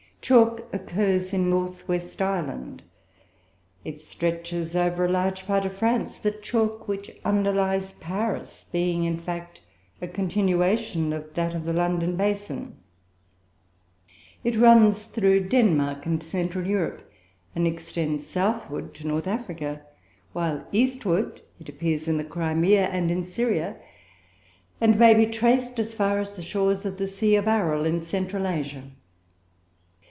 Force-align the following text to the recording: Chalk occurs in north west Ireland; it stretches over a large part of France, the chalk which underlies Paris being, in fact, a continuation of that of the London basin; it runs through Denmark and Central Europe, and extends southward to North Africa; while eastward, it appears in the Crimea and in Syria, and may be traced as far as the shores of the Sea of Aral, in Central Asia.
Chalk 0.23 0.71
occurs 0.71 1.33
in 1.33 1.49
north 1.49 1.87
west 1.87 2.21
Ireland; 2.21 2.83
it 3.83 3.99
stretches 3.99 4.75
over 4.75 5.05
a 5.05 5.09
large 5.11 5.47
part 5.47 5.65
of 5.65 5.75
France, 5.75 6.19
the 6.19 6.31
chalk 6.31 6.87
which 6.87 7.19
underlies 7.25 7.93
Paris 7.93 8.67
being, 8.71 9.03
in 9.03 9.17
fact, 9.17 9.61
a 9.99 10.07
continuation 10.07 11.11
of 11.11 11.33
that 11.33 11.55
of 11.55 11.65
the 11.65 11.73
London 11.73 12.15
basin; 12.15 12.77
it 14.43 14.55
runs 14.55 15.05
through 15.05 15.49
Denmark 15.49 16.05
and 16.05 16.21
Central 16.21 16.67
Europe, 16.67 17.09
and 17.55 17.65
extends 17.65 18.25
southward 18.27 18.93
to 18.93 19.07
North 19.07 19.25
Africa; 19.27 19.81
while 20.33 20.65
eastward, 20.71 21.41
it 21.59 21.67
appears 21.67 22.07
in 22.07 22.17
the 22.17 22.23
Crimea 22.23 22.85
and 22.89 23.09
in 23.09 23.23
Syria, 23.23 23.75
and 24.79 24.99
may 24.99 25.15
be 25.15 25.25
traced 25.25 25.79
as 25.79 25.95
far 25.95 26.19
as 26.19 26.29
the 26.29 26.43
shores 26.43 26.85
of 26.85 26.97
the 26.97 27.07
Sea 27.07 27.35
of 27.37 27.47
Aral, 27.47 27.85
in 27.85 28.03
Central 28.03 28.45
Asia. 28.45 28.83